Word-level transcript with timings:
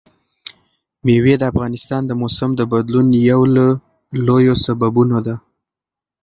مېوې 1.05 1.33
د 1.39 1.43
افغانستان 1.51 2.01
د 2.05 2.11
موسم 2.21 2.49
د 2.55 2.61
بدلون 2.71 3.07
یو 3.31 3.41
له 3.55 3.65
لویو 4.27 4.55
سببونو 4.65 5.17
ده. 5.25 5.35